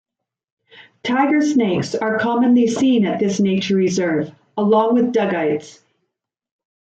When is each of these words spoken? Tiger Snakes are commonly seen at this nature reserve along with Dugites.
Tiger 1.03 1.41
Snakes 1.43 1.93
are 1.93 2.17
commonly 2.17 2.65
seen 2.65 3.05
at 3.05 3.19
this 3.19 3.39
nature 3.39 3.75
reserve 3.75 4.31
along 4.57 4.95
with 4.95 5.13
Dugites. 5.13 5.79